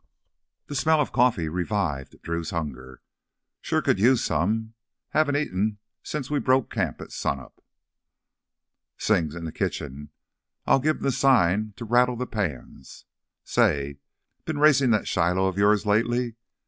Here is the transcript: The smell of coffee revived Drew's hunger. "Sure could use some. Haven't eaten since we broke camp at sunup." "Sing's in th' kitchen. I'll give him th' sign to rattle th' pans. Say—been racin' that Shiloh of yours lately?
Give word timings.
The 0.65 0.73
smell 0.73 0.99
of 0.99 1.11
coffee 1.11 1.47
revived 1.47 2.23
Drew's 2.23 2.49
hunger. 2.49 3.03
"Sure 3.61 3.83
could 3.83 3.99
use 3.99 4.23
some. 4.23 4.73
Haven't 5.09 5.35
eaten 5.37 5.77
since 6.01 6.27
we 6.27 6.39
broke 6.39 6.71
camp 6.73 6.99
at 7.01 7.11
sunup." 7.11 7.63
"Sing's 8.97 9.35
in 9.35 9.47
th' 9.47 9.53
kitchen. 9.53 10.09
I'll 10.65 10.79
give 10.79 10.97
him 10.97 11.07
th' 11.07 11.13
sign 11.13 11.73
to 11.75 11.85
rattle 11.85 12.17
th' 12.17 12.31
pans. 12.31 13.05
Say—been 13.43 14.57
racin' 14.57 14.89
that 14.89 15.07
Shiloh 15.07 15.45
of 15.45 15.59
yours 15.59 15.85
lately? 15.85 16.33